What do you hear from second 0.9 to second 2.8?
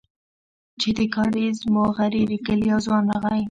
د کاريز موغري د کلي يو